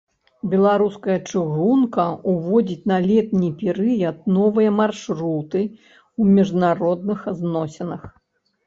Беларуская 0.51 1.17
чыгунка 1.29 2.05
ўводзіць 2.33 2.89
на 2.93 2.97
летні 3.11 3.49
перыяд 3.61 4.17
новыя 4.39 4.69
маршруты 4.81 5.61
ў 6.19 6.23
міжнародных 6.41 7.19
зносінах. 7.43 8.01